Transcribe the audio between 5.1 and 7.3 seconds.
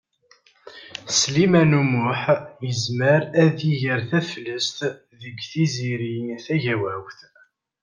deg Tiziri Tagawawt.